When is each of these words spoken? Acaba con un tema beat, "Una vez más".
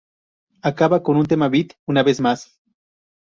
Acaba 0.63 1.03
con 1.03 1.15
un 1.15 1.27
tema 1.27 1.47
beat, 1.47 1.73
"Una 1.85 2.01
vez 2.01 2.19
más". 2.21 2.59